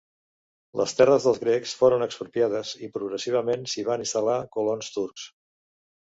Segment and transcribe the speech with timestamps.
[0.79, 5.27] Les terres dels grecs foren expropiades i progressivament s'hi van instal·lar colons turcs.